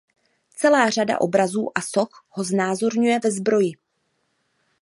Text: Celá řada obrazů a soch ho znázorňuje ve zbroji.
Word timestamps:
Celá 0.55 0.89
řada 0.89 1.21
obrazů 1.21 1.71
a 1.75 1.81
soch 1.81 2.25
ho 2.29 2.43
znázorňuje 2.43 3.19
ve 3.23 3.31
zbroji. 3.31 3.71